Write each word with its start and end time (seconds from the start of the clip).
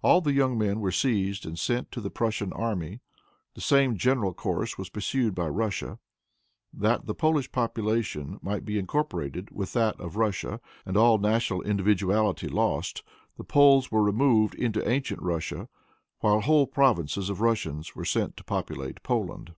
All 0.00 0.20
the 0.20 0.32
young 0.32 0.56
men 0.56 0.78
were 0.78 0.92
seized 0.92 1.44
and 1.44 1.58
sent 1.58 1.90
to 1.90 2.00
the 2.00 2.08
Prussian 2.08 2.52
army. 2.52 3.00
The 3.54 3.60
same 3.60 3.96
general 3.96 4.32
course 4.32 4.78
was 4.78 4.88
pursued 4.90 5.34
by 5.34 5.48
Russia. 5.48 5.98
That 6.72 7.06
the 7.06 7.16
Polish 7.16 7.50
population 7.50 8.38
might 8.42 8.64
be 8.64 8.78
incorporated 8.78 9.50
with 9.50 9.72
that 9.72 9.98
of 9.98 10.14
Russia, 10.14 10.60
and 10.84 10.96
all 10.96 11.18
national 11.18 11.62
individuality 11.62 12.46
lost, 12.46 13.02
the 13.36 13.42
Poles 13.42 13.90
were 13.90 14.04
removed 14.04 14.54
into 14.54 14.88
ancient 14.88 15.20
Russia, 15.20 15.68
while 16.20 16.42
whole 16.42 16.68
provinces 16.68 17.28
of 17.28 17.40
Russians 17.40 17.96
were 17.96 18.04
sent 18.04 18.36
to 18.36 18.44
populate 18.44 19.02
Poland. 19.02 19.52